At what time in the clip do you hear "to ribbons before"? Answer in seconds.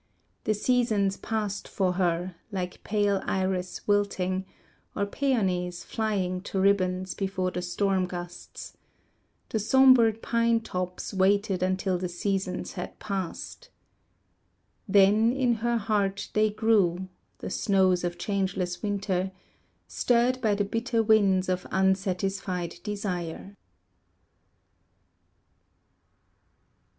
6.41-7.51